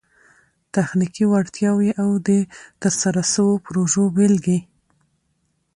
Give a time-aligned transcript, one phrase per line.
[0.73, 2.29] تخنیکي وړتیاوي او د
[2.81, 4.59] ترسره سوو پروژو بيلګي